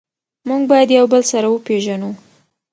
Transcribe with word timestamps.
موږ 0.47 0.61
باید 0.71 0.89
یو 0.97 1.05
بل 1.11 1.21
سره 1.31 1.47
وپیژنو. 1.49 2.11